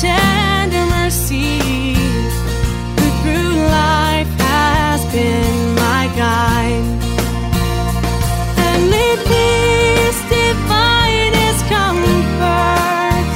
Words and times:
tender 0.00 0.86
mercy? 0.96 1.58
Who 2.96 3.06
through 3.20 3.52
life 3.68 4.32
has 4.40 5.04
been 5.12 5.74
my 5.74 6.10
guide? 6.16 6.88
And 8.64 8.90
lead 8.90 9.18
peace 9.28 10.20
divine 10.32 11.34
his 11.44 11.60
comfort. 11.68 13.28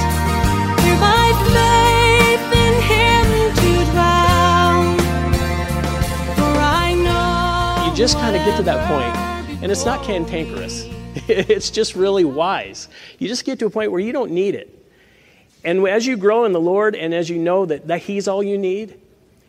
Through 0.81 0.99
my 1.05 1.29
faith 1.53 2.47
in 2.65 2.75
him 2.91 3.27
to 3.61 3.71
dwell. 3.93 4.81
For 6.35 6.55
I 6.59 6.95
know 6.95 7.91
you 7.91 7.95
just 7.95 8.17
kind 8.17 8.35
of 8.35 8.43
get 8.47 8.57
to 8.57 8.63
that 8.63 8.89
point, 8.89 9.15
and 9.63 9.71
it's 9.71 9.85
not 9.85 10.03
cantankerous. 10.03 10.87
It's 11.29 11.71
just 11.71 11.95
really 11.95 12.25
wise. 12.25 12.89
You 13.19 13.29
just 13.29 13.45
get 13.45 13.61
to 13.61 13.67
a 13.67 13.71
point 13.71 13.93
where 13.93 14.01
you 14.01 14.13
don't 14.13 14.33
need 14.33 14.57
it. 14.57 14.84
And 15.65 15.87
as 15.89 16.07
you 16.07 16.17
grow 16.17 16.45
in 16.45 16.53
the 16.53 16.61
Lord, 16.61 16.95
and 16.95 17.15
as 17.15 17.31
you 17.31 17.39
know 17.39 17.65
that, 17.67 17.89
that 17.89 18.03
He's 18.03 18.29
all 18.29 18.43
you 18.43 18.59
need, 18.59 18.99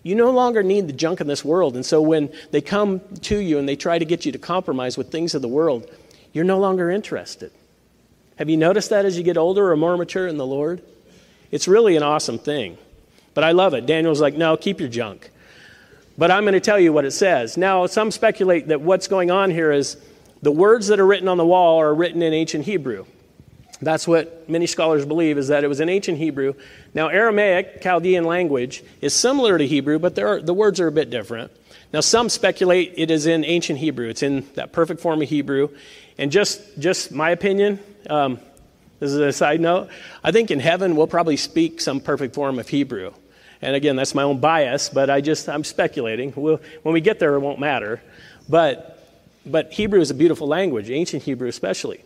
you 0.03 0.15
no 0.15 0.31
longer 0.31 0.63
need 0.63 0.87
the 0.87 0.93
junk 0.93 1.19
in 1.19 1.27
this 1.27 1.43
world. 1.43 1.75
And 1.75 1.85
so 1.85 2.01
when 2.01 2.31
they 2.51 2.61
come 2.61 3.01
to 3.23 3.37
you 3.37 3.57
and 3.57 3.67
they 3.67 3.75
try 3.75 3.97
to 3.97 4.05
get 4.05 4.25
you 4.25 4.31
to 4.31 4.37
compromise 4.37 4.97
with 4.97 5.11
things 5.11 5.33
of 5.33 5.41
the 5.41 5.47
world, 5.47 5.89
you're 6.31 6.45
no 6.45 6.59
longer 6.59 6.91
interested. 6.91 7.51
Have 8.37 8.49
you 8.49 8.57
noticed 8.57 8.91
that 8.91 9.05
as 9.05 9.17
you 9.17 9.23
get 9.23 9.37
older 9.37 9.71
or 9.71 9.75
more 9.75 9.97
mature 9.97 10.27
in 10.27 10.37
the 10.37 10.45
Lord? 10.45 10.81
It's 11.51 11.67
really 11.67 11.95
an 11.95 12.03
awesome 12.03 12.37
thing. 12.37 12.77
But 13.33 13.43
I 13.43 13.51
love 13.51 13.73
it. 13.73 13.85
Daniel's 13.85 14.21
like, 14.21 14.35
no, 14.35 14.55
keep 14.57 14.79
your 14.79 14.89
junk. 14.89 15.31
But 16.17 16.31
I'm 16.31 16.43
going 16.43 16.53
to 16.53 16.59
tell 16.59 16.79
you 16.79 16.93
what 16.93 17.05
it 17.05 17.11
says. 17.11 17.57
Now, 17.57 17.85
some 17.87 18.11
speculate 18.11 18.67
that 18.67 18.81
what's 18.81 19.07
going 19.07 19.31
on 19.31 19.51
here 19.51 19.71
is 19.71 19.97
the 20.41 20.51
words 20.51 20.87
that 20.87 20.99
are 20.99 21.05
written 21.05 21.27
on 21.27 21.37
the 21.37 21.45
wall 21.45 21.81
are 21.81 21.93
written 21.93 22.21
in 22.21 22.33
ancient 22.33 22.65
Hebrew. 22.65 23.05
That's 23.81 24.07
what 24.07 24.49
many 24.49 24.67
scholars 24.67 25.05
believe 25.05 25.37
is 25.37 25.49
that 25.49 25.63
it 25.63 25.67
was 25.67 25.79
in 25.79 25.89
ancient 25.89 26.17
Hebrew. 26.17 26.53
Now, 26.93 27.09
Aramaic, 27.09 27.81
Chaldean 27.81 28.23
language, 28.23 28.83
is 29.01 29.13
similar 29.13 29.57
to 29.57 29.67
Hebrew, 29.67 29.99
but 29.99 30.17
are, 30.17 30.41
the 30.41 30.53
words 30.53 30.79
are 30.79 30.87
a 30.87 30.91
bit 30.91 31.09
different. 31.09 31.51
Now, 31.93 31.99
some 31.99 32.29
speculate 32.29 32.93
it 32.97 33.11
is 33.11 33.25
in 33.25 33.43
ancient 33.43 33.79
Hebrew. 33.79 34.09
It's 34.09 34.23
in 34.23 34.47
that 34.55 34.71
perfect 34.71 35.01
form 35.01 35.21
of 35.21 35.29
Hebrew. 35.29 35.69
And 36.17 36.31
just, 36.31 36.61
just 36.79 37.11
my 37.11 37.31
opinion, 37.31 37.79
um, 38.09 38.39
this 38.99 39.11
is 39.11 39.17
a 39.17 39.33
side 39.33 39.59
note, 39.59 39.89
I 40.23 40.31
think 40.31 40.51
in 40.51 40.59
heaven 40.59 40.95
we'll 40.95 41.07
probably 41.07 41.37
speak 41.37 41.81
some 41.81 41.99
perfect 41.99 42.33
form 42.33 42.59
of 42.59 42.69
Hebrew. 42.69 43.13
And 43.61 43.75
again, 43.75 43.95
that's 43.95 44.15
my 44.15 44.23
own 44.23 44.39
bias, 44.39 44.89
but 44.89 45.09
I 45.09 45.21
just, 45.21 45.49
I'm 45.49 45.63
speculating. 45.63 46.33
We'll, 46.35 46.61
when 46.83 46.93
we 46.93 47.01
get 47.01 47.19
there, 47.19 47.35
it 47.35 47.39
won't 47.39 47.59
matter. 47.59 48.01
But, 48.47 49.03
but 49.45 49.73
Hebrew 49.73 49.99
is 49.99 50.11
a 50.11 50.13
beautiful 50.13 50.47
language, 50.47 50.89
ancient 50.89 51.23
Hebrew 51.23 51.47
especially. 51.47 52.01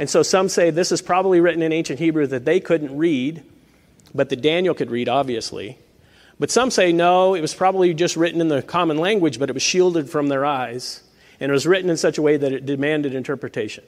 And 0.00 0.08
so 0.08 0.22
some 0.22 0.48
say 0.48 0.70
this 0.70 0.92
is 0.92 1.02
probably 1.02 1.40
written 1.40 1.60
in 1.60 1.74
ancient 1.74 1.98
Hebrew 1.98 2.26
that 2.28 2.46
they 2.46 2.58
couldn't 2.58 2.96
read, 2.96 3.42
but 4.14 4.30
that 4.30 4.40
Daniel 4.40 4.74
could 4.74 4.90
read, 4.90 5.10
obviously. 5.10 5.76
But 6.38 6.50
some 6.50 6.70
say 6.70 6.90
no, 6.90 7.34
it 7.34 7.42
was 7.42 7.52
probably 7.52 7.92
just 7.92 8.16
written 8.16 8.40
in 8.40 8.48
the 8.48 8.62
common 8.62 8.96
language, 8.96 9.38
but 9.38 9.50
it 9.50 9.52
was 9.52 9.62
shielded 9.62 10.08
from 10.08 10.28
their 10.28 10.46
eyes. 10.46 11.02
And 11.38 11.50
it 11.50 11.52
was 11.52 11.66
written 11.66 11.90
in 11.90 11.98
such 11.98 12.16
a 12.16 12.22
way 12.22 12.38
that 12.38 12.50
it 12.50 12.64
demanded 12.64 13.14
interpretation. 13.14 13.84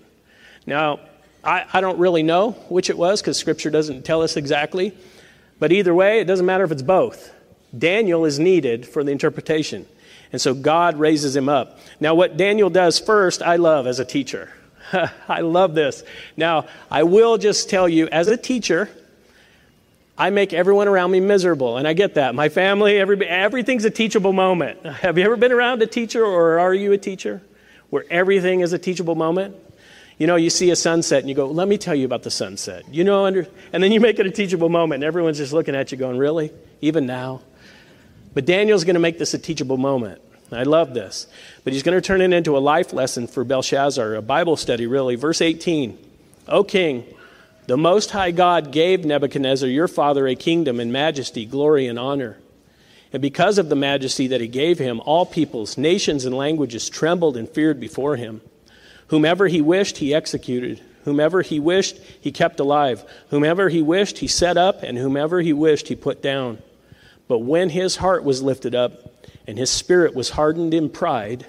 Now, 0.66 1.00
I, 1.42 1.64
I 1.72 1.80
don't 1.80 1.98
really 1.98 2.22
know 2.22 2.50
which 2.68 2.90
it 2.90 2.98
was 2.98 3.22
because 3.22 3.38
Scripture 3.38 3.70
doesn't 3.70 4.04
tell 4.04 4.20
us 4.20 4.36
exactly. 4.36 4.94
But 5.58 5.72
either 5.72 5.94
way, 5.94 6.20
it 6.20 6.26
doesn't 6.26 6.44
matter 6.44 6.64
if 6.64 6.72
it's 6.72 6.82
both. 6.82 7.32
Daniel 7.76 8.26
is 8.26 8.38
needed 8.38 8.86
for 8.86 9.02
the 9.02 9.12
interpretation. 9.12 9.86
And 10.30 10.42
so 10.42 10.52
God 10.52 10.98
raises 10.98 11.34
him 11.34 11.48
up. 11.48 11.78
Now, 12.00 12.14
what 12.14 12.36
Daniel 12.36 12.68
does 12.68 12.98
first, 12.98 13.40
I 13.40 13.56
love 13.56 13.86
as 13.86 13.98
a 13.98 14.04
teacher. 14.04 14.52
I 15.28 15.40
love 15.40 15.74
this. 15.74 16.02
Now, 16.36 16.66
I 16.90 17.02
will 17.02 17.38
just 17.38 17.70
tell 17.70 17.88
you, 17.88 18.08
as 18.08 18.28
a 18.28 18.36
teacher, 18.36 18.88
I 20.16 20.30
make 20.30 20.52
everyone 20.52 20.88
around 20.88 21.10
me 21.10 21.20
miserable, 21.20 21.78
and 21.78 21.88
I 21.88 21.94
get 21.94 22.14
that. 22.14 22.34
My 22.34 22.48
family, 22.48 22.98
every, 22.98 23.26
everything's 23.26 23.84
a 23.84 23.90
teachable 23.90 24.32
moment. 24.32 24.84
Have 24.86 25.18
you 25.18 25.24
ever 25.24 25.36
been 25.36 25.52
around 25.52 25.82
a 25.82 25.86
teacher, 25.86 26.24
or 26.24 26.58
are 26.58 26.74
you 26.74 26.92
a 26.92 26.98
teacher, 26.98 27.42
where 27.90 28.04
everything 28.10 28.60
is 28.60 28.72
a 28.72 28.78
teachable 28.78 29.14
moment? 29.14 29.56
You 30.18 30.26
know, 30.26 30.36
you 30.36 30.50
see 30.50 30.70
a 30.70 30.76
sunset 30.76 31.20
and 31.20 31.28
you 31.28 31.34
go, 31.34 31.46
let 31.46 31.66
me 31.66 31.78
tell 31.78 31.94
you 31.94 32.04
about 32.04 32.22
the 32.22 32.30
sunset. 32.30 32.84
You 32.92 33.02
know, 33.02 33.24
under, 33.24 33.48
and 33.72 33.82
then 33.82 33.90
you 33.90 34.00
make 34.00 34.18
it 34.18 34.26
a 34.26 34.30
teachable 34.30 34.68
moment, 34.68 35.02
and 35.02 35.04
everyone's 35.04 35.38
just 35.38 35.52
looking 35.52 35.74
at 35.74 35.90
you 35.90 35.98
going, 35.98 36.18
really? 36.18 36.52
Even 36.80 37.06
now? 37.06 37.40
But 38.34 38.44
Daniel's 38.44 38.84
going 38.84 38.94
to 38.94 39.00
make 39.00 39.18
this 39.18 39.34
a 39.34 39.38
teachable 39.38 39.78
moment. 39.78 40.22
I 40.52 40.64
love 40.64 40.94
this. 40.94 41.26
But 41.64 41.72
he's 41.72 41.82
going 41.82 41.96
to 41.96 42.06
turn 42.06 42.20
it 42.20 42.32
into 42.32 42.56
a 42.56 42.58
life 42.58 42.92
lesson 42.92 43.26
for 43.26 43.44
Belshazzar, 43.44 44.14
a 44.14 44.22
Bible 44.22 44.56
study, 44.56 44.86
really. 44.86 45.14
Verse 45.14 45.40
18 45.40 45.98
O 46.48 46.64
king, 46.64 47.04
the 47.66 47.76
Most 47.76 48.10
High 48.10 48.32
God 48.32 48.72
gave 48.72 49.04
Nebuchadnezzar, 49.04 49.68
your 49.68 49.88
father, 49.88 50.26
a 50.26 50.34
kingdom 50.34 50.80
and 50.80 50.92
majesty, 50.92 51.46
glory, 51.46 51.86
and 51.86 51.98
honor. 51.98 52.38
And 53.12 53.22
because 53.22 53.58
of 53.58 53.68
the 53.68 53.76
majesty 53.76 54.26
that 54.28 54.40
he 54.40 54.48
gave 54.48 54.78
him, 54.78 55.00
all 55.04 55.26
peoples, 55.26 55.76
nations, 55.76 56.24
and 56.24 56.34
languages 56.34 56.88
trembled 56.88 57.36
and 57.36 57.48
feared 57.48 57.78
before 57.78 58.16
him. 58.16 58.40
Whomever 59.08 59.48
he 59.48 59.60
wished, 59.60 59.98
he 59.98 60.14
executed. 60.14 60.80
Whomever 61.04 61.42
he 61.42 61.60
wished, 61.60 61.98
he 62.20 62.32
kept 62.32 62.58
alive. 62.58 63.04
Whomever 63.28 63.68
he 63.68 63.82
wished, 63.82 64.18
he 64.18 64.26
set 64.26 64.56
up. 64.56 64.82
And 64.82 64.96
whomever 64.96 65.42
he 65.42 65.52
wished, 65.52 65.88
he 65.88 65.94
put 65.94 66.22
down. 66.22 66.58
But 67.28 67.40
when 67.40 67.70
his 67.70 67.96
heart 67.96 68.24
was 68.24 68.42
lifted 68.42 68.74
up, 68.74 69.11
and 69.46 69.58
his 69.58 69.70
spirit 69.70 70.14
was 70.14 70.30
hardened 70.30 70.74
in 70.74 70.88
pride, 70.88 71.46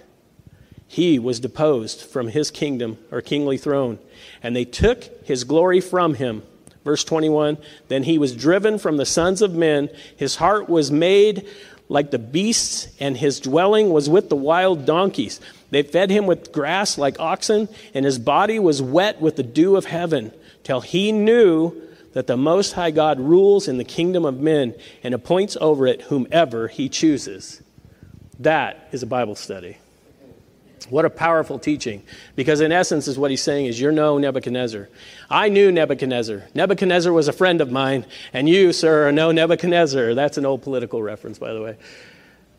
he 0.88 1.18
was 1.18 1.40
deposed 1.40 2.02
from 2.02 2.28
his 2.28 2.52
kingdom 2.52 2.98
or 3.12 3.22
kingly 3.22 3.58
throne. 3.58 4.00
And 4.42 4.56
they 4.56 4.66
took 4.66 5.04
his 5.26 5.44
glory 5.44 5.82
from 5.82 6.16
him. 6.16 6.44
Verse 6.84 7.04
21 7.04 7.58
Then 7.88 8.04
he 8.04 8.18
was 8.18 8.36
driven 8.36 8.78
from 8.78 8.98
the 8.98 9.06
sons 9.06 9.42
of 9.42 9.54
men. 9.56 9.90
His 10.16 10.36
heart 10.36 10.70
was 10.70 10.92
made 10.92 11.48
like 11.90 12.12
the 12.12 12.20
beasts, 12.20 12.88
and 13.00 13.18
his 13.18 13.40
dwelling 13.40 13.90
was 13.90 14.10
with 14.10 14.30
the 14.30 14.36
wild 14.36 14.86
donkeys. 14.86 15.40
They 15.70 15.84
fed 15.84 16.10
him 16.10 16.28
with 16.28 16.52
grass 16.52 16.98
like 16.98 17.20
oxen, 17.20 17.68
and 17.94 18.06
his 18.06 18.20
body 18.20 18.60
was 18.60 18.82
wet 18.82 19.22
with 19.22 19.36
the 19.36 19.44
dew 19.44 19.76
of 19.76 19.86
heaven, 19.86 20.32
till 20.64 20.82
he 20.82 21.12
knew 21.12 21.74
that 22.14 22.28
the 22.28 22.38
Most 22.38 22.74
High 22.74 22.92
God 22.92 23.20
rules 23.20 23.68
in 23.68 23.78
the 23.78 23.84
kingdom 23.84 24.26
of 24.26 24.40
men 24.40 24.76
and 25.04 25.14
appoints 25.14 25.58
over 25.60 25.88
it 25.88 26.04
whomever 26.04 26.68
he 26.68 26.88
chooses. 26.88 27.62
That 28.44 28.90
is 28.92 29.04
a 29.04 29.08
Bible 29.08 29.36
study. 29.36 29.78
What 30.90 31.06
a 31.06 31.10
powerful 31.10 31.60
teaching. 31.60 32.04
Because 32.36 32.60
in 32.60 32.74
essence, 32.74 33.08
is 33.08 33.18
what 33.18 33.32
he's 33.32 33.42
saying 33.42 33.68
is, 33.68 33.80
you're 33.80 33.94
no 33.94 34.18
Nebuchadnezzar. 34.18 34.90
I 35.30 35.48
knew 35.48 35.72
Nebuchadnezzar. 35.72 36.44
Nebuchadnezzar 36.54 37.14
was 37.14 37.30
a 37.30 37.34
friend 37.34 37.62
of 37.62 37.72
mine, 37.72 38.06
and 38.34 38.50
you, 38.50 38.74
sir, 38.74 39.08
are 39.08 39.12
no 39.14 39.32
Nebuchadnezzar. 39.32 40.14
That's 40.14 40.38
an 40.38 40.46
old 40.46 40.62
political 40.62 41.02
reference, 41.02 41.40
by 41.40 41.54
the 41.54 41.62
way. 41.62 41.78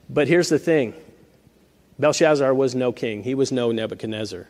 But 0.08 0.26
here's 0.26 0.48
the 0.48 0.58
thing 0.58 0.94
Belshazzar 1.98 2.54
was 2.54 2.74
no 2.74 2.90
king, 2.90 3.22
he 3.22 3.34
was 3.34 3.52
no 3.52 3.70
Nebuchadnezzar. 3.70 4.48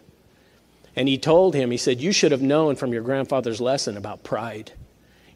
And 0.94 1.08
he 1.08 1.18
told 1.18 1.56
him, 1.56 1.72
he 1.72 1.76
said, 1.76 2.00
You 2.00 2.12
should 2.12 2.30
have 2.30 2.42
known 2.42 2.76
from 2.76 2.92
your 2.92 3.02
grandfather's 3.02 3.60
lesson 3.60 3.96
about 3.96 4.22
pride. 4.22 4.72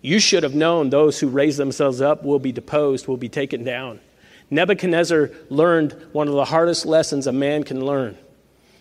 You 0.01 0.21
should 0.21 0.45
have 0.45 0.55
known 0.55 0.91
those 0.91 1.19
who 1.19 1.27
raise 1.27 1.57
themselves 1.57 2.01
up 2.01 2.23
will 2.23 2.39
be 2.39 2.53
deposed, 2.53 3.09
will 3.09 3.17
be 3.17 3.29
taken 3.29 3.65
down. 3.65 3.99
Nebuchadnezzar 4.51 5.31
learned 5.51 5.93
one 6.13 6.29
of 6.29 6.35
the 6.35 6.45
hardest 6.45 6.87
lessons 6.87 7.27
a 7.27 7.33
man 7.33 7.65
can 7.65 7.85
learn 7.85 8.17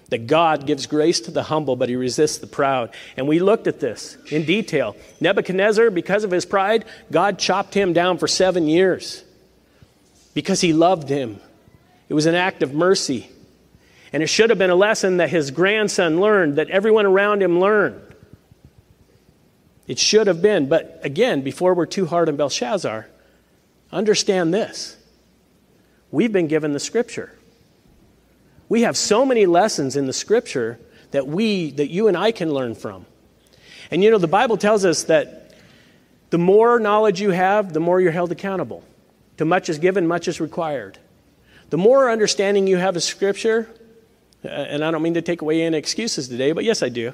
that 0.10 0.28
God 0.28 0.66
gives 0.66 0.86
grace 0.86 1.20
to 1.22 1.32
the 1.32 1.44
humble, 1.44 1.76
but 1.76 1.90
he 1.90 1.96
resists 1.96 2.38
the 2.38 2.48
proud. 2.48 2.94
And 3.18 3.28
we 3.28 3.40
looked 3.40 3.68
at 3.68 3.80
this 3.80 4.18
in 4.32 4.46
detail. 4.46 4.96
Nebuchadnezzar, 5.20 5.90
because 5.90 6.24
of 6.24 6.32
his 6.32 6.46
pride, 6.46 6.86
God 7.12 7.40
chopped 7.40 7.74
him 7.74 7.94
down 7.94 8.18
for 8.18 8.28
seven 8.28 8.68
years 8.68 9.24
because 10.34 10.62
he 10.62 10.72
loved 10.72 11.10
him. 11.10 11.40
It 12.08 12.14
was 12.14 12.26
an 12.26 12.36
act 12.36 12.64
of 12.64 12.74
mercy. 12.74 13.30
And 14.14 14.24
it 14.24 14.28
should 14.28 14.50
have 14.50 14.60
been 14.60 14.70
a 14.70 14.76
lesson 14.76 15.18
that 15.18 15.30
his 15.30 15.52
grandson 15.52 16.22
learned, 16.22 16.56
that 16.56 16.70
everyone 16.70 17.06
around 17.06 17.44
him 17.44 17.60
learned. 17.60 18.02
It 19.88 20.00
should 20.00 20.28
have 20.28 20.42
been. 20.42 20.70
But 20.70 21.02
again, 21.04 21.42
before 21.42 21.74
we're 21.74 21.86
too 21.86 22.06
hard 22.06 22.30
on 22.30 22.38
Belshazzar, 22.38 23.08
understand 23.92 24.54
this 24.54 24.97
We've 26.12 26.32
been 26.32 26.48
given 26.48 26.74
the 26.74 26.80
scripture. 26.80 27.32
We 28.70 28.82
have 28.84 28.98
so 28.98 29.26
many 29.26 29.46
lessons 29.46 29.96
in 29.96 30.08
the 30.08 30.14
scripture 30.14 30.80
that 31.12 31.28
we 31.28 31.72
that 31.72 31.90
you 31.90 32.08
and 32.08 32.18
I 32.18 32.32
can 32.32 32.54
learn 32.54 32.76
from. 32.76 33.06
And 33.92 34.04
you 34.04 34.12
know 34.12 34.18
the 34.18 34.28
Bible 34.28 34.58
tells 34.58 34.84
us 34.86 35.04
that 35.04 35.48
The 36.30 36.38
more 36.38 36.80
knowledge 36.80 37.22
you 37.22 37.32
have, 37.32 37.74
the 37.74 37.80
more 37.80 38.02
you're 38.02 38.12
held 38.12 38.32
accountable. 38.32 38.84
To 39.38 39.46
much 39.46 39.70
is 39.70 39.80
given, 39.80 40.08
much 40.08 40.28
is 40.28 40.42
required. 40.42 40.98
The 41.70 41.78
more 41.78 42.10
understanding 42.10 42.68
you 42.68 42.78
have 42.78 42.96
of 42.96 43.04
Scripture, 43.04 43.70
uh, 44.44 44.48
and 44.48 44.84
I 44.84 44.92
don't 44.92 45.02
mean 45.02 45.14
to 45.14 45.22
take 45.22 45.42
away 45.42 45.62
any 45.62 45.78
excuses 45.78 46.28
today, 46.28 46.52
but 46.52 46.64
yes, 46.64 46.84
I 46.84 46.90
do. 46.90 47.14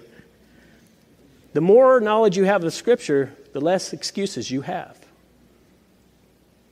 The 1.53 1.61
more 1.61 1.99
knowledge 1.99 2.37
you 2.37 2.45
have 2.45 2.63
of 2.63 2.73
Scripture, 2.73 3.35
the 3.53 3.61
less 3.61 3.93
excuses 3.93 4.49
you 4.49 4.61
have. 4.61 4.97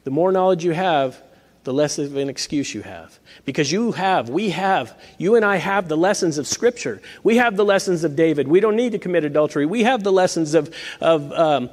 The 0.03 0.11
more 0.11 0.31
knowledge 0.31 0.63
you 0.65 0.71
have, 0.71 1.21
the 1.63 1.73
less 1.73 1.99
of 1.99 2.15
an 2.15 2.29
excuse 2.29 2.73
you 2.73 2.81
have. 2.81 3.19
Because 3.45 3.71
you 3.71 3.91
have, 3.91 4.29
we 4.29 4.49
have, 4.49 4.99
you 5.17 5.35
and 5.35 5.45
I 5.45 5.57
have 5.57 5.87
the 5.87 5.97
lessons 5.97 6.37
of 6.37 6.47
Scripture. 6.47 7.01
We 7.23 7.37
have 7.37 7.55
the 7.55 7.65
lessons 7.65 8.03
of 8.03 8.15
David. 8.15 8.47
We 8.47 8.59
don't 8.59 8.75
need 8.75 8.93
to 8.93 8.99
commit 8.99 9.23
adultery. 9.25 9.65
We 9.65 9.83
have 9.83 10.03
the 10.03 10.11
lessons 10.11 10.55
of, 10.55 10.73
of, 10.99 11.31
um, 11.31 11.69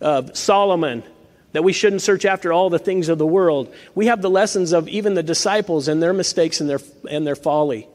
of 0.00 0.36
Solomon 0.36 1.02
that 1.52 1.64
we 1.64 1.72
shouldn't 1.72 2.02
search 2.02 2.24
after 2.24 2.52
all 2.52 2.70
the 2.70 2.78
things 2.78 3.08
of 3.08 3.18
the 3.18 3.26
world. 3.26 3.74
We 3.94 4.06
have 4.06 4.22
the 4.22 4.30
lessons 4.30 4.72
of 4.72 4.88
even 4.88 5.14
the 5.14 5.22
disciples 5.22 5.88
and 5.88 6.02
their 6.02 6.12
mistakes 6.12 6.60
and 6.60 6.68
their, 6.68 6.80
and 7.10 7.26
their 7.26 7.36
folly. 7.36 7.88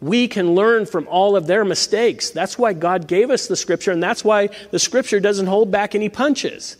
We 0.00 0.28
can 0.28 0.54
learn 0.54 0.86
from 0.86 1.08
all 1.08 1.36
of 1.36 1.46
their 1.46 1.64
mistakes. 1.64 2.30
That's 2.30 2.58
why 2.58 2.72
God 2.72 3.06
gave 3.06 3.30
us 3.30 3.46
the 3.46 3.56
Scripture, 3.56 3.90
and 3.90 4.02
that's 4.02 4.24
why 4.24 4.48
the 4.70 4.78
Scripture 4.78 5.20
doesn't 5.20 5.46
hold 5.46 5.70
back 5.70 5.94
any 5.94 6.08
punches. 6.08 6.76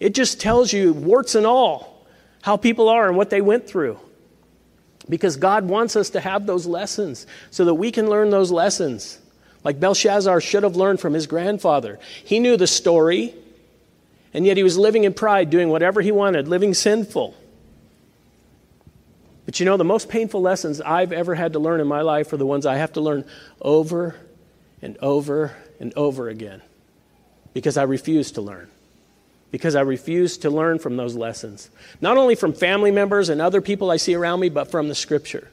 It 0.00 0.14
just 0.14 0.40
tells 0.40 0.72
you, 0.72 0.92
warts 0.92 1.34
and 1.34 1.46
all, 1.46 1.93
how 2.44 2.58
people 2.58 2.90
are 2.90 3.08
and 3.08 3.16
what 3.16 3.30
they 3.30 3.40
went 3.40 3.66
through. 3.66 3.98
Because 5.08 5.38
God 5.38 5.64
wants 5.64 5.96
us 5.96 6.10
to 6.10 6.20
have 6.20 6.44
those 6.44 6.66
lessons 6.66 7.26
so 7.50 7.64
that 7.64 7.72
we 7.72 7.90
can 7.90 8.10
learn 8.10 8.28
those 8.28 8.50
lessons. 8.50 9.18
Like 9.64 9.80
Belshazzar 9.80 10.42
should 10.42 10.62
have 10.62 10.76
learned 10.76 11.00
from 11.00 11.14
his 11.14 11.26
grandfather. 11.26 11.98
He 12.22 12.40
knew 12.40 12.58
the 12.58 12.66
story, 12.66 13.34
and 14.34 14.44
yet 14.44 14.58
he 14.58 14.62
was 14.62 14.76
living 14.76 15.04
in 15.04 15.14
pride, 15.14 15.48
doing 15.48 15.70
whatever 15.70 16.02
he 16.02 16.12
wanted, 16.12 16.46
living 16.46 16.74
sinful. 16.74 17.34
But 19.46 19.58
you 19.58 19.64
know, 19.64 19.78
the 19.78 19.84
most 19.84 20.10
painful 20.10 20.42
lessons 20.42 20.82
I've 20.82 21.12
ever 21.12 21.34
had 21.34 21.54
to 21.54 21.58
learn 21.58 21.80
in 21.80 21.86
my 21.86 22.02
life 22.02 22.30
are 22.34 22.36
the 22.36 22.44
ones 22.44 22.66
I 22.66 22.76
have 22.76 22.92
to 22.92 23.00
learn 23.00 23.24
over 23.62 24.16
and 24.82 24.98
over 24.98 25.56
and 25.80 25.94
over 25.96 26.28
again 26.28 26.60
because 27.54 27.78
I 27.78 27.84
refuse 27.84 28.32
to 28.32 28.42
learn 28.42 28.68
because 29.54 29.76
I 29.76 29.82
refuse 29.82 30.38
to 30.38 30.50
learn 30.50 30.80
from 30.80 30.96
those 30.96 31.14
lessons. 31.14 31.70
Not 32.00 32.16
only 32.16 32.34
from 32.34 32.54
family 32.54 32.90
members 32.90 33.28
and 33.28 33.40
other 33.40 33.60
people 33.60 33.88
I 33.88 33.98
see 33.98 34.16
around 34.16 34.40
me, 34.40 34.48
but 34.48 34.68
from 34.68 34.88
the 34.88 34.96
scripture. 34.96 35.48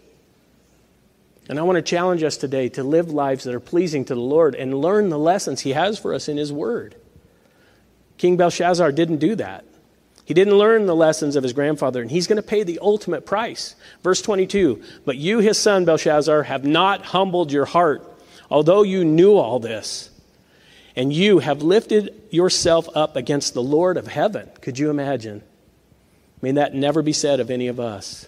And 1.48 1.60
I 1.60 1.62
want 1.62 1.76
to 1.76 1.84
challenge 1.84 2.24
us 2.24 2.36
today 2.36 2.68
to 2.70 2.84
live 2.84 3.12
lives 3.12 3.44
that 3.44 3.54
are 3.54 3.60
pleasing 3.60 4.04
to 4.06 4.16
the 4.16 4.20
Lord 4.20 4.56
and 4.56 4.74
learn 4.74 5.10
the 5.10 5.20
lessons 5.20 5.62
He 5.62 5.74
has 5.74 6.00
for 6.00 6.16
us 6.16 6.28
in 6.28 6.38
His 6.38 6.52
Word. 6.52 6.96
King 8.18 8.38
Belshazzar 8.38 8.92
didn't 8.92 9.18
do 9.18 9.36
that. 9.36 9.66
He 10.26 10.34
didn't 10.34 10.58
learn 10.58 10.88
the 10.88 10.96
lessons 10.96 11.36
of 11.36 11.44
his 11.44 11.54
grandfather, 11.54 12.02
and 12.02 12.10
he's 12.10 12.26
going 12.26 12.38
to 12.38 12.42
pay 12.42 12.64
the 12.64 12.80
ultimate 12.82 13.28
price. 13.28 13.76
Verse 14.02 14.24
22 14.24 14.82
But 15.06 15.18
you, 15.18 15.42
his 15.42 15.60
son 15.60 15.86
Belshazzar, 15.86 16.42
have 16.42 16.66
not 16.66 17.06
humbled 17.06 17.52
your 17.52 17.66
heart, 17.66 18.04
although 18.50 18.82
you 18.82 19.06
knew 19.06 19.36
all 19.36 19.60
this 19.60 20.11
and 20.96 21.14
you 21.14 21.40
have 21.40 21.62
lifted 21.62 22.14
yourself 22.30 22.88
up 22.96 23.16
against 23.16 23.54
the 23.54 23.64
Lord 23.64 23.98
of 23.98 24.08
heaven. 24.08 24.50
Could 24.62 24.78
you 24.78 24.90
imagine? 24.90 25.44
May 26.42 26.52
that 26.54 26.74
never 26.74 27.02
be 27.02 27.14
said 27.14 27.40
of 27.40 27.50
any 27.50 27.68
of 27.68 27.80
us. 27.80 28.28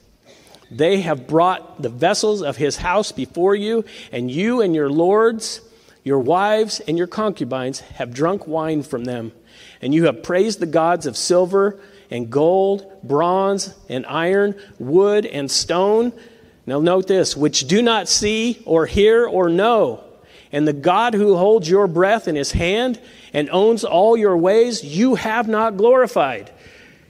They 0.72 1.02
have 1.02 1.28
brought 1.28 1.82
the 1.82 1.90
vessels 1.90 2.42
of 2.42 2.58
his 2.58 2.78
house 2.78 3.12
before 3.12 3.56
you, 3.56 3.86
and 4.12 4.32
you 4.32 4.62
and 4.62 4.74
your 4.74 4.90
lords, 4.90 5.62
your 6.04 6.20
wives, 6.20 6.80
and 6.80 6.98
your 6.98 7.08
concubines 7.08 7.80
have 7.82 8.14
drunk 8.14 8.48
wine 8.48 8.84
from 8.84 9.04
them. 9.04 9.34
And 9.82 9.94
you 9.94 10.06
have 10.06 10.24
praised 10.24 10.60
the 10.60 10.66
gods 10.66 11.06
of 11.06 11.18
silver 11.18 11.80
and 12.10 12.30
gold, 12.30 12.92
bronze 13.04 13.74
and 13.90 14.06
iron, 14.06 14.56
wood 14.80 15.26
and 15.26 15.50
stone. 15.50 16.14
Now, 16.66 16.80
note 16.80 17.08
this 17.08 17.36
which 17.36 17.68
do 17.68 17.82
not 17.82 18.08
see 18.08 18.62
or 18.66 18.86
hear 18.86 19.26
or 19.26 19.50
know 19.50 20.03
and 20.54 20.68
the 20.68 20.72
God 20.72 21.16
who 21.16 21.36
holds 21.36 21.68
your 21.68 21.88
breath 21.88 22.28
in 22.28 22.36
his 22.36 22.52
hand 22.52 23.02
and 23.34 23.50
owns 23.50 23.84
all 23.84 24.16
your 24.16 24.38
ways, 24.38 24.84
you 24.84 25.16
have 25.16 25.48
not 25.48 25.76
glorified. 25.76 26.52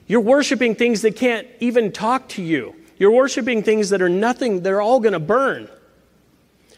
You're 0.07 0.21
worshiping 0.21 0.75
things 0.75 1.01
that 1.01 1.17
can't 1.17 1.45
even 1.59 1.91
talk 1.91 2.29
to 2.29 2.41
you. 2.41 2.73
You're 2.97 3.11
worshiping 3.11 3.61
things 3.61 3.89
that 3.89 4.01
are 4.01 4.09
nothing, 4.09 4.61
they're 4.61 4.81
all 4.81 5.01
going 5.01 5.13
to 5.13 5.19
burn. 5.19 5.69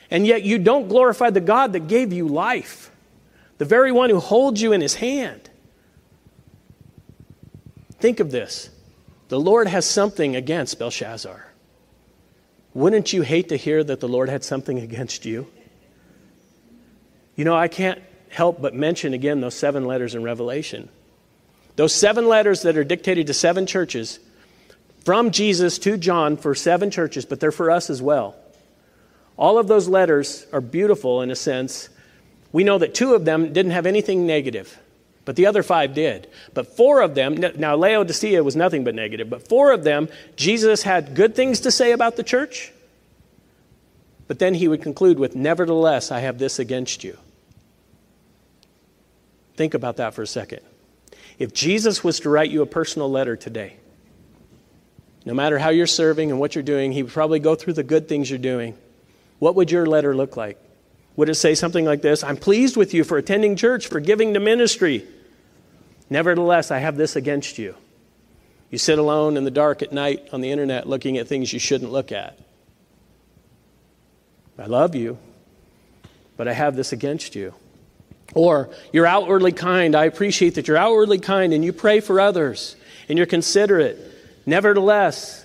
And 0.10 0.26
yet 0.26 0.42
you 0.44 0.58
don't 0.58 0.88
glorify 0.88 1.30
the 1.30 1.40
God 1.40 1.74
that 1.74 1.88
gave 1.88 2.12
you 2.12 2.28
life, 2.28 2.92
the 3.60 3.66
very 3.66 3.92
one 3.92 4.10
who 4.10 4.20
holds 4.20 4.60
you 4.62 4.74
in 4.74 4.82
his 4.82 4.96
hand. 4.96 5.50
Think 8.00 8.20
of 8.20 8.32
this 8.32 8.72
the 9.30 9.40
Lord 9.40 9.68
has 9.68 9.86
something 9.86 10.36
against 10.36 10.80
Belshazzar. 10.80 11.46
Wouldn't 12.74 13.14
you 13.14 13.22
hate 13.22 13.50
to 13.50 13.56
hear 13.56 13.84
that 13.84 14.00
the 14.00 14.08
Lord 14.08 14.30
had 14.30 14.44
something 14.44 14.80
against 14.80 15.26
you? 15.26 15.48
You 17.36 17.46
know, 17.46 17.56
I 17.56 17.68
can't 17.68 18.02
help 18.30 18.62
but 18.62 18.74
mention 18.74 19.14
again 19.14 19.42
those 19.42 19.56
seven 19.56 19.86
letters 19.86 20.16
in 20.16 20.24
Revelation. 20.24 20.90
Those 21.76 21.94
seven 21.94 22.28
letters 22.28 22.62
that 22.62 22.78
are 22.78 22.84
dictated 22.84 23.28
to 23.28 23.34
seven 23.34 23.66
churches 23.66 24.20
from 25.04 25.32
Jesus 25.32 25.78
to 25.80 25.98
John 25.98 26.38
for 26.38 26.56
seven 26.56 26.90
churches, 26.90 27.26
but 27.26 27.40
they're 27.40 27.52
for 27.52 27.70
us 27.70 27.90
as 27.90 28.02
well. 28.02 28.36
All 29.38 29.58
of 29.58 29.68
those 29.68 29.88
letters 29.88 30.46
are 30.54 30.62
beautiful 30.62 31.22
in 31.22 31.30
a 31.30 31.36
sense. 31.36 31.90
We 32.52 32.64
know 32.64 32.78
that 32.78 32.96
two 32.96 33.14
of 33.14 33.26
them 33.26 33.52
didn't 33.52 33.74
have 33.74 33.86
anything 33.86 34.26
negative, 34.26 34.80
but 35.26 35.36
the 35.36 35.46
other 35.46 35.62
five 35.62 35.94
did. 35.94 36.30
But 36.54 36.76
four 36.76 37.02
of 37.02 37.16
them, 37.16 37.36
now 37.58 37.76
Laodicea 37.76 38.44
was 38.44 38.56
nothing 38.56 38.84
but 38.84 38.96
negative, 38.96 39.30
but 39.30 39.48
four 39.48 39.72
of 39.74 39.84
them, 39.84 40.08
Jesus 40.38 40.84
had 40.84 41.16
good 41.16 41.36
things 41.36 41.60
to 41.62 41.72
say 41.72 41.92
about 41.92 42.16
the 42.16 42.24
church, 42.24 42.72
but 44.28 44.40
then 44.40 44.54
he 44.54 44.68
would 44.68 44.82
conclude 44.82 45.20
with, 45.20 45.36
Nevertheless, 45.36 46.12
I 46.12 46.22
have 46.22 46.40
this 46.40 46.58
against 46.58 47.04
you. 47.04 47.18
Think 49.56 49.74
about 49.74 49.98
that 49.98 50.14
for 50.14 50.22
a 50.22 50.28
second. 50.28 50.62
If 51.40 51.54
Jesus 51.54 52.04
was 52.04 52.20
to 52.22 52.30
write 52.30 52.52
you 52.52 52.62
a 52.62 52.66
personal 52.66 53.10
letter 53.10 53.36
today, 53.36 53.78
no 55.26 55.34
matter 55.34 55.58
how 55.58 55.70
you're 55.70 55.88
serving 55.88 56.30
and 56.32 56.40
what 56.40 56.56
you're 56.56 56.64
doing, 56.64 56.92
he 56.92 57.04
would 57.04 57.12
probably 57.12 57.40
go 57.40 57.56
through 57.56 57.74
the 57.74 57.84
good 57.84 58.08
things 58.08 58.30
you're 58.30 58.40
doing. 58.40 58.78
What 59.40 59.56
would 59.56 59.72
your 59.72 59.86
letter 59.86 60.16
look 60.16 60.38
like? 60.38 60.58
Would 61.16 61.30
it 61.30 61.36
say 61.36 61.56
something 61.56 61.86
like 61.86 62.02
this 62.02 62.24
I'm 62.24 62.38
pleased 62.38 62.78
with 62.78 62.94
you 62.94 63.04
for 63.04 63.18
attending 63.18 63.56
church, 63.56 63.88
for 63.88 64.00
giving 64.00 64.34
to 64.34 64.40
ministry. 64.40 65.06
Nevertheless, 66.10 66.70
I 66.70 66.80
have 66.80 66.98
this 66.98 67.16
against 67.16 67.58
you. 67.58 67.76
You 68.70 68.78
sit 68.78 69.00
alone 69.00 69.38
in 69.38 69.44
the 69.44 69.52
dark 69.52 69.82
at 69.82 69.92
night 69.92 70.30
on 70.32 70.42
the 70.42 70.52
internet 70.52 70.88
looking 70.88 71.18
at 71.18 71.28
things 71.28 71.52
you 71.52 71.60
shouldn't 71.60 71.92
look 71.92 72.12
at. 72.12 72.38
I 74.58 74.66
love 74.68 74.96
you, 74.96 75.18
but 76.38 76.48
I 76.48 76.54
have 76.54 76.76
this 76.76 76.94
against 76.94 77.36
you. 77.36 77.54
Or 78.36 78.70
you're 78.92 79.08
outwardly 79.08 79.54
kind. 79.54 79.96
I 79.96 80.06
appreciate 80.06 80.56
that 80.56 80.68
you're 80.68 80.78
outwardly 80.78 81.20
kind 81.20 81.54
and 81.54 81.66
you 81.66 81.74
pray 81.74 82.02
for 82.02 82.20
others 82.20 82.76
and 83.10 83.18
you're 83.18 83.26
considerate. 83.26 83.98
Nevertheless, 84.46 85.44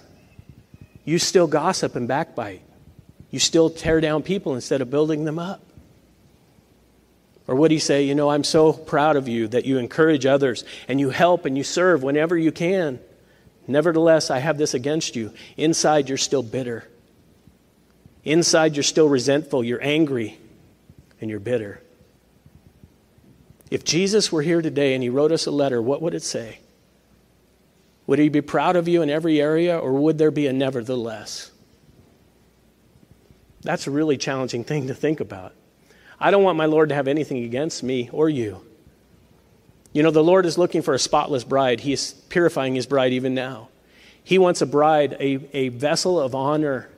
you 1.04 1.18
still 1.18 1.46
gossip 1.46 1.96
and 1.96 2.06
backbite. 2.06 2.62
You 3.30 3.38
still 3.38 3.70
tear 3.70 4.00
down 4.00 4.22
people 4.22 4.54
instead 4.56 4.82
of 4.82 4.90
building 4.90 5.24
them 5.24 5.38
up. 5.38 5.62
Or 7.46 7.54
would 7.54 7.70
he 7.70 7.78
say, 7.78 8.02
You 8.02 8.14
know, 8.14 8.28
I'm 8.28 8.44
so 8.44 8.72
proud 8.72 9.16
of 9.16 9.28
you 9.28 9.48
that 9.48 9.64
you 9.64 9.78
encourage 9.78 10.26
others 10.26 10.64
and 10.88 11.00
you 11.00 11.10
help 11.10 11.46
and 11.46 11.56
you 11.56 11.64
serve 11.64 12.02
whenever 12.02 12.36
you 12.36 12.52
can. 12.52 12.98
Nevertheless, 13.68 14.30
I 14.30 14.40
have 14.40 14.58
this 14.58 14.74
against 14.74 15.14
you. 15.14 15.32
Inside, 15.56 16.08
you're 16.08 16.18
still 16.18 16.42
bitter. 16.42 16.88
Inside, 18.24 18.74
you're 18.74 18.82
still 18.82 19.08
resentful. 19.08 19.62
You're 19.62 19.82
angry 19.82 20.38
and 21.20 21.30
you're 21.30 21.38
bitter. 21.38 21.80
If 23.70 23.84
Jesus 23.84 24.32
were 24.32 24.42
here 24.42 24.60
today 24.60 24.94
and 24.94 25.02
he 25.02 25.08
wrote 25.08 25.32
us 25.32 25.46
a 25.46 25.50
letter, 25.50 25.80
what 25.80 26.02
would 26.02 26.14
it 26.14 26.24
say? 26.24 26.58
Would 28.06 28.18
he 28.18 28.28
be 28.28 28.40
proud 28.40 28.74
of 28.74 28.88
you 28.88 29.02
in 29.02 29.08
every 29.08 29.40
area, 29.40 29.78
or 29.78 29.92
would 29.92 30.18
there 30.18 30.32
be 30.32 30.48
a 30.48 30.52
nevertheless? 30.52 31.52
That's 33.62 33.86
a 33.86 33.90
really 33.90 34.16
challenging 34.16 34.64
thing 34.64 34.88
to 34.88 34.94
think 34.94 35.20
about. 35.20 35.54
I 36.18 36.32
don't 36.32 36.42
want 36.42 36.58
my 36.58 36.66
Lord 36.66 36.88
to 36.88 36.94
have 36.96 37.06
anything 37.06 37.44
against 37.44 37.82
me 37.82 38.10
or 38.12 38.28
you. 38.28 38.64
You 39.92 40.02
know, 40.02 40.10
the 40.10 40.24
Lord 40.24 40.46
is 40.46 40.58
looking 40.58 40.82
for 40.82 40.94
a 40.94 40.98
spotless 40.98 41.44
bride. 41.44 41.80
He 41.80 41.92
is 41.92 42.12
purifying 42.28 42.74
his 42.74 42.86
bride 42.86 43.12
even 43.12 43.34
now. 43.34 43.68
He 44.22 44.38
wants 44.38 44.60
a 44.60 44.66
bride, 44.66 45.16
a, 45.20 45.48
a 45.56 45.68
vessel 45.68 46.20
of 46.20 46.34
honor. 46.34 46.88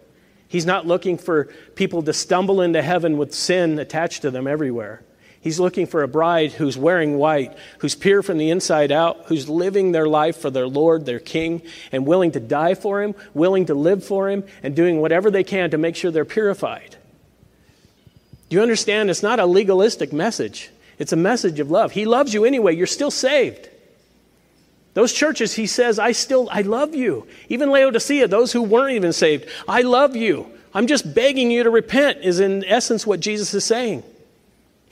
He's 0.49 0.67
not 0.67 0.87
looking 0.87 1.19
for 1.19 1.45
people 1.75 2.02
to 2.02 2.12
stumble 2.12 2.61
into 2.61 2.83
heaven 2.83 3.17
with 3.17 3.35
sin 3.35 3.79
attached 3.79 4.23
to 4.23 4.31
them 4.31 4.47
everywhere. 4.47 5.02
He's 5.43 5.59
looking 5.59 5.87
for 5.87 6.05
a 6.05 6.09
bride 6.09 6.53
who's 6.53 6.79
wearing 6.79 7.19
white, 7.19 7.53
who's 7.79 7.97
pure 7.97 8.23
from 8.23 8.39
the 8.39 8.51
inside 8.51 8.93
out, 8.93 9.23
who's 9.27 9.49
living 9.49 9.91
their 9.91 10.07
life 10.07 10.37
for 10.37 10.51
their 10.51 10.69
Lord, 10.69 11.05
their 11.05 11.19
King, 11.19 11.63
and 11.91 12.07
willing 12.07 12.31
to 12.33 12.41
die 12.41 12.75
for 12.75 13.03
Him, 13.03 13.17
willing 13.35 13.67
to 13.67 13.75
live 13.75 14.05
for 14.05 14.31
Him, 14.31 14.45
and 14.63 14.77
doing 14.77 15.01
whatever 15.01 15.33
they 15.33 15.43
can 15.43 15.73
to 15.73 15.79
make 15.79 15.97
sure 15.97 16.13
they're 16.13 16.25
purified. 16.25 16.97
Do 18.49 18.57
you 18.57 18.63
understand? 18.63 19.11
It's 19.11 19.25
not 19.25 19.41
a 19.41 19.47
legalistic 19.47 20.13
message, 20.13 20.71
it's 21.01 21.13
a 21.13 21.17
message 21.17 21.59
of 21.59 21.73
love. 21.73 21.91
He 21.91 22.05
loves 22.05 22.33
you 22.33 22.45
anyway, 22.45 22.77
you're 22.77 22.87
still 22.87 23.11
saved. 23.11 23.69
Those 24.95 25.13
churches, 25.13 25.55
he 25.55 25.67
says, 25.67 25.99
I 25.99 26.13
still, 26.13 26.49
I 26.53 26.61
love 26.61 26.95
you. 26.95 27.27
Even 27.49 27.71
Laodicea, 27.71 28.29
those 28.29 28.53
who 28.53 28.63
weren't 28.63 28.95
even 28.95 29.13
saved, 29.13 29.49
I 29.67 29.81
love 29.81 30.15
you. 30.15 30.47
I'm 30.73 30.87
just 30.87 31.15
begging 31.15 31.51
you 31.51 31.65
to 31.65 31.71
repent, 31.71 32.19
is 32.21 32.39
in 32.39 32.65
essence 32.65 33.05
what 33.05 33.19
Jesus 33.19 33.53
is 33.55 33.65
saying. 33.65 34.05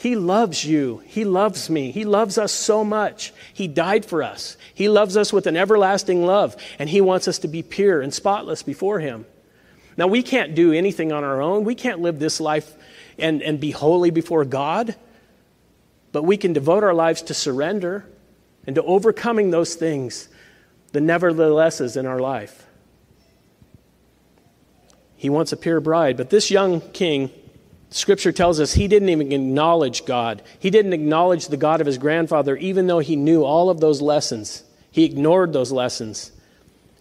He 0.00 0.16
loves 0.16 0.64
you. 0.64 1.02
He 1.04 1.26
loves 1.26 1.68
me. 1.68 1.90
He 1.90 2.06
loves 2.06 2.38
us 2.38 2.52
so 2.52 2.82
much. 2.84 3.34
He 3.52 3.68
died 3.68 4.06
for 4.06 4.22
us. 4.22 4.56
He 4.72 4.88
loves 4.88 5.14
us 5.14 5.30
with 5.30 5.46
an 5.46 5.58
everlasting 5.58 6.24
love, 6.24 6.56
and 6.78 6.88
He 6.88 7.02
wants 7.02 7.28
us 7.28 7.40
to 7.40 7.48
be 7.48 7.62
pure 7.62 8.00
and 8.00 8.12
spotless 8.12 8.62
before 8.62 9.00
Him. 9.00 9.26
Now, 9.98 10.06
we 10.06 10.22
can't 10.22 10.54
do 10.54 10.72
anything 10.72 11.12
on 11.12 11.22
our 11.22 11.42
own. 11.42 11.64
We 11.64 11.74
can't 11.74 12.00
live 12.00 12.18
this 12.18 12.40
life 12.40 12.74
and, 13.18 13.42
and 13.42 13.60
be 13.60 13.72
holy 13.72 14.08
before 14.08 14.46
God, 14.46 14.96
but 16.12 16.22
we 16.22 16.38
can 16.38 16.54
devote 16.54 16.82
our 16.82 16.94
lives 16.94 17.20
to 17.22 17.34
surrender 17.34 18.06
and 18.66 18.76
to 18.76 18.82
overcoming 18.84 19.50
those 19.50 19.74
things, 19.74 20.30
the 20.92 21.02
neverthelesses 21.02 21.98
in 21.98 22.06
our 22.06 22.20
life. 22.20 22.66
He 25.18 25.28
wants 25.28 25.52
a 25.52 25.58
pure 25.58 25.80
bride, 25.80 26.16
but 26.16 26.30
this 26.30 26.50
young 26.50 26.80
king, 26.80 27.30
Scripture 27.90 28.32
tells 28.32 28.60
us 28.60 28.72
he 28.72 28.86
didn't 28.86 29.08
even 29.08 29.32
acknowledge 29.32 30.04
God. 30.04 30.42
He 30.58 30.70
didn't 30.70 30.92
acknowledge 30.92 31.48
the 31.48 31.56
God 31.56 31.80
of 31.80 31.88
his 31.88 31.98
grandfather, 31.98 32.56
even 32.56 32.86
though 32.86 33.00
he 33.00 33.16
knew 33.16 33.42
all 33.42 33.68
of 33.68 33.80
those 33.80 34.00
lessons. 34.00 34.62
He 34.92 35.04
ignored 35.04 35.52
those 35.52 35.72
lessons. 35.72 36.30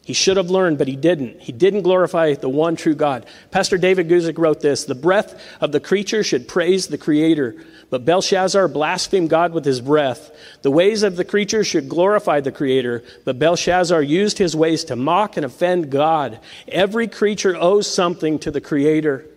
He 0.03 0.13
should 0.13 0.37
have 0.37 0.49
learned, 0.49 0.79
but 0.79 0.87
he 0.87 0.95
didn't. 0.95 1.39
He 1.39 1.51
didn't 1.51 1.83
glorify 1.83 2.33
the 2.33 2.49
one 2.49 2.75
true 2.75 2.95
God. 2.95 3.27
Pastor 3.51 3.77
David 3.77 4.09
Guzik 4.09 4.39
wrote 4.39 4.59
this 4.59 4.85
The 4.85 4.95
breath 4.95 5.39
of 5.61 5.71
the 5.71 5.79
creature 5.79 6.23
should 6.23 6.47
praise 6.47 6.87
the 6.87 6.97
Creator, 6.97 7.63
but 7.91 8.05
Belshazzar 8.05 8.67
blasphemed 8.69 9.29
God 9.29 9.53
with 9.53 9.65
his 9.65 9.81
breath. 9.81 10.31
The 10.63 10.71
ways 10.71 11.03
of 11.03 11.15
the 11.15 11.23
creature 11.23 11.63
should 11.63 11.87
glorify 11.87 12.39
the 12.39 12.51
Creator, 12.51 13.03
but 13.23 13.37
Belshazzar 13.37 14.01
used 14.01 14.39
his 14.39 14.55
ways 14.55 14.83
to 14.85 14.95
mock 14.95 15.37
and 15.37 15.45
offend 15.45 15.91
God. 15.91 16.39
Every 16.67 17.07
creature 17.07 17.55
owes 17.55 17.85
something 17.85 18.39
to 18.39 18.49
the 18.49 18.61
Creator. 18.61 19.27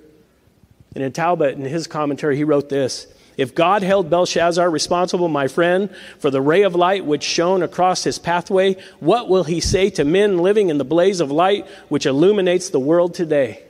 And 0.94 1.02
in 1.02 1.12
Talbot, 1.12 1.56
in 1.56 1.64
his 1.64 1.86
commentary, 1.86 2.36
he 2.36 2.44
wrote 2.44 2.68
this 2.68 3.06
If 3.36 3.54
God 3.54 3.82
held 3.82 4.10
Belshazzar 4.10 4.68
responsible, 4.68 5.28
my 5.28 5.48
friend, 5.48 5.90
for 6.18 6.30
the 6.30 6.40
ray 6.40 6.62
of 6.62 6.74
light 6.74 7.04
which 7.04 7.22
shone 7.22 7.62
across 7.62 8.04
his 8.04 8.18
pathway, 8.18 8.76
what 9.00 9.28
will 9.28 9.44
he 9.44 9.60
say 9.60 9.90
to 9.90 10.04
men 10.04 10.38
living 10.38 10.68
in 10.68 10.78
the 10.78 10.84
blaze 10.84 11.20
of 11.20 11.30
light 11.30 11.66
which 11.88 12.06
illuminates 12.06 12.70
the 12.70 12.80
world 12.80 13.14
today? 13.14 13.62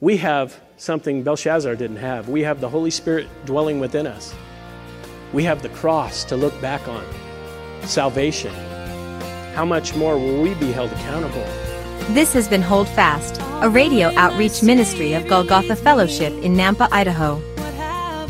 We 0.00 0.18
have 0.18 0.60
something 0.76 1.22
Belshazzar 1.22 1.74
didn't 1.76 1.96
have. 1.96 2.28
We 2.28 2.42
have 2.42 2.60
the 2.60 2.68
Holy 2.68 2.90
Spirit 2.90 3.28
dwelling 3.46 3.80
within 3.80 4.06
us. 4.06 4.34
We 5.32 5.44
have 5.44 5.62
the 5.62 5.70
cross 5.70 6.24
to 6.24 6.36
look 6.36 6.58
back 6.60 6.86
on, 6.86 7.04
salvation. 7.82 8.54
How 9.54 9.64
much 9.64 9.94
more 9.96 10.18
will 10.18 10.42
we 10.42 10.54
be 10.54 10.70
held 10.70 10.92
accountable? 10.92 11.65
This 12.10 12.32
has 12.34 12.48
been 12.48 12.62
Hold 12.62 12.88
Fast, 12.88 13.40
a 13.62 13.68
radio 13.68 14.12
outreach 14.14 14.62
ministry 14.62 15.14
of 15.14 15.26
Golgotha 15.26 15.76
Fellowship 15.76 16.32
in 16.42 16.54
Nampa, 16.54 16.88
Idaho. 16.92 17.40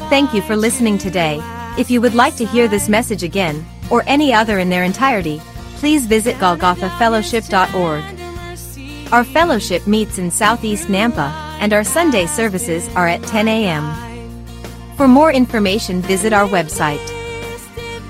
Thank 0.08 0.32
you 0.32 0.40
for 0.42 0.56
listening 0.56 0.98
today. 0.98 1.40
If 1.78 1.90
you 1.90 2.00
would 2.00 2.14
like 2.14 2.36
to 2.36 2.46
hear 2.46 2.68
this 2.68 2.88
message 2.88 3.22
again, 3.22 3.64
or 3.90 4.02
any 4.06 4.32
other 4.32 4.58
in 4.58 4.70
their 4.70 4.84
entirety, 4.84 5.40
please 5.76 6.06
visit 6.06 6.36
golgothafellowship.org. 6.36 9.12
Our 9.12 9.24
fellowship 9.24 9.86
meets 9.86 10.18
in 10.18 10.30
Southeast 10.30 10.88
Nampa, 10.88 11.30
and 11.60 11.72
our 11.72 11.84
Sunday 11.84 12.26
services 12.26 12.88
are 12.96 13.06
at 13.06 13.22
10 13.24 13.46
a.m. 13.46 13.94
For 14.96 15.06
more 15.06 15.32
information, 15.32 16.02
visit 16.02 16.32
our 16.32 16.48
website. 16.48 17.25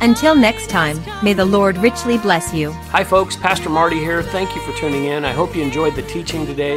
Until 0.02 0.34
next 0.34 0.68
time, 0.68 1.00
may 1.24 1.32
the 1.32 1.44
Lord 1.44 1.78
richly 1.78 2.18
bless 2.18 2.52
you. 2.52 2.72
Hi, 2.90 3.02
folks. 3.02 3.34
Pastor 3.34 3.70
Marty 3.70 3.98
here. 3.98 4.22
Thank 4.22 4.54
you 4.54 4.60
for 4.60 4.72
tuning 4.78 5.06
in. 5.06 5.24
I 5.24 5.32
hope 5.32 5.56
you 5.56 5.62
enjoyed 5.62 5.94
the 5.94 6.02
teaching 6.02 6.44
today. 6.44 6.74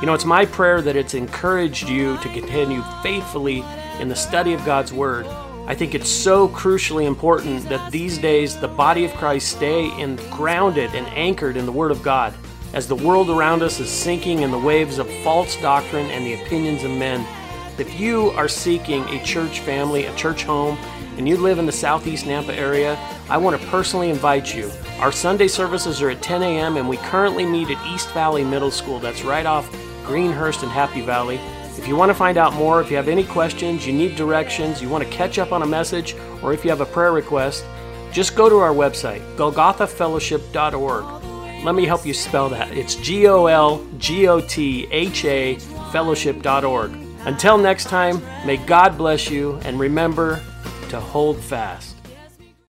You 0.00 0.06
know, 0.06 0.12
it's 0.12 0.26
my 0.26 0.44
prayer 0.44 0.82
that 0.82 0.94
it's 0.94 1.14
encouraged 1.14 1.88
you 1.88 2.18
to 2.18 2.28
continue 2.28 2.82
faithfully 3.02 3.64
in 4.00 4.08
the 4.08 4.14
study 4.14 4.52
of 4.52 4.64
God's 4.66 4.92
Word. 4.92 5.26
I 5.66 5.74
think 5.74 5.94
it's 5.94 6.10
so 6.10 6.48
crucially 6.48 7.06
important 7.06 7.66
that 7.70 7.90
these 7.90 8.18
days 8.18 8.60
the 8.60 8.68
body 8.68 9.06
of 9.06 9.12
Christ 9.14 9.48
stay 9.48 9.86
in, 9.98 10.16
grounded 10.30 10.94
and 10.94 11.06
anchored 11.08 11.56
in 11.56 11.64
the 11.64 11.72
Word 11.72 11.90
of 11.90 12.02
God 12.02 12.34
as 12.74 12.86
the 12.86 12.96
world 12.96 13.30
around 13.30 13.62
us 13.62 13.80
is 13.80 13.88
sinking 13.88 14.40
in 14.40 14.50
the 14.50 14.58
waves 14.58 14.98
of 14.98 15.10
false 15.22 15.58
doctrine 15.62 16.10
and 16.10 16.24
the 16.24 16.42
opinions 16.42 16.84
of 16.84 16.90
men. 16.90 17.26
If 17.78 17.98
you 17.98 18.30
are 18.30 18.48
seeking 18.48 19.04
a 19.04 19.22
church 19.24 19.60
family, 19.60 20.04
a 20.04 20.14
church 20.16 20.44
home, 20.44 20.76
and 21.18 21.28
you 21.28 21.36
live 21.36 21.58
in 21.58 21.66
the 21.66 21.72
southeast 21.72 22.24
Nampa 22.24 22.56
area, 22.56 22.96
I 23.28 23.36
want 23.36 23.60
to 23.60 23.68
personally 23.68 24.08
invite 24.08 24.54
you. 24.54 24.70
Our 25.00 25.12
Sunday 25.12 25.48
services 25.48 26.00
are 26.00 26.10
at 26.10 26.22
10 26.22 26.44
a.m., 26.44 26.76
and 26.76 26.88
we 26.88 26.96
currently 26.98 27.44
meet 27.44 27.70
at 27.70 27.86
East 27.88 28.12
Valley 28.12 28.44
Middle 28.44 28.70
School. 28.70 29.00
That's 29.00 29.24
right 29.24 29.44
off 29.44 29.68
Greenhurst 30.04 30.62
and 30.62 30.70
Happy 30.70 31.00
Valley. 31.00 31.40
If 31.76 31.88
you 31.88 31.96
want 31.96 32.10
to 32.10 32.14
find 32.14 32.38
out 32.38 32.54
more, 32.54 32.80
if 32.80 32.90
you 32.90 32.96
have 32.96 33.08
any 33.08 33.24
questions, 33.24 33.86
you 33.86 33.92
need 33.92 34.16
directions, 34.16 34.80
you 34.80 34.88
want 34.88 35.04
to 35.04 35.10
catch 35.10 35.38
up 35.38 35.52
on 35.52 35.62
a 35.62 35.66
message, 35.66 36.14
or 36.42 36.52
if 36.52 36.64
you 36.64 36.70
have 36.70 36.80
a 36.80 36.86
prayer 36.86 37.12
request, 37.12 37.64
just 38.12 38.36
go 38.36 38.48
to 38.48 38.56
our 38.56 38.72
website, 38.72 39.20
golgothafellowship.org. 39.36 41.64
Let 41.64 41.74
me 41.74 41.84
help 41.84 42.06
you 42.06 42.14
spell 42.14 42.48
that. 42.50 42.70
It's 42.70 42.94
G 42.94 43.26
O 43.26 43.46
L 43.46 43.84
G 43.98 44.28
O 44.28 44.40
T 44.40 44.86
H 44.90 45.24
A 45.24 45.56
fellowship.org. 45.92 46.92
Until 47.26 47.58
next 47.58 47.86
time, 47.86 48.22
may 48.46 48.56
God 48.56 48.96
bless 48.96 49.28
you 49.28 49.56
and 49.64 49.80
remember 49.80 50.40
to 50.88 51.00
hold 51.00 51.38
fast. 51.38 51.87